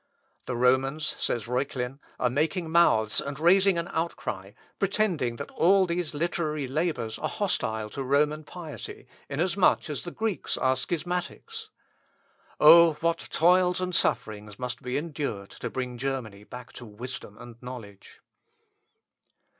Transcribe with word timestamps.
"The 0.47 0.55
Romans," 0.55 1.13
says 1.19 1.47
Reuchlin, 1.47 1.99
"are 2.19 2.27
making 2.31 2.71
mouths 2.71 3.21
and 3.21 3.37
raising 3.39 3.77
an 3.77 3.87
outcry, 3.89 4.53
pretending 4.79 5.35
that 5.35 5.51
all 5.51 5.85
these 5.85 6.15
literary 6.15 6.67
labours 6.67 7.19
are 7.19 7.29
hostile 7.29 7.87
to 7.91 8.03
Roman 8.03 8.43
piety, 8.43 9.07
inasmuch 9.29 9.91
as 9.91 10.01
the 10.03 10.09
Greeks 10.09 10.57
are 10.57 10.75
schismatics. 10.75 11.69
Oh! 12.59 12.93
what 13.01 13.27
toils 13.31 13.79
and 13.79 13.93
sufferings 13.93 14.57
must 14.57 14.81
be 14.81 14.97
endured 14.97 15.51
to 15.51 15.69
bring 15.69 15.99
Germany 15.99 16.45
back 16.45 16.73
to 16.73 16.85
wisdom 16.87 17.37
and 17.37 17.61
knowledge!" 17.61 18.21